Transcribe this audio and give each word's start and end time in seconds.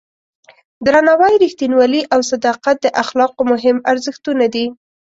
درناوی، 0.85 1.33
رښتینولي 1.43 2.01
او 2.13 2.19
صداقت 2.31 2.75
د 2.81 2.87
اخلاقو 3.03 3.41
مهم 3.51 3.77
ارزښتونه 3.91 4.45
دي. 4.53 4.65